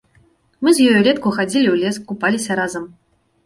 Мы 0.67 0.73
з 0.77 0.87
ёй 0.93 0.97
улетку 1.03 1.35
хадзілі 1.37 1.69
ў 1.75 1.85
лес, 1.85 2.03
купаліся 2.13 2.51
разам. 2.65 2.93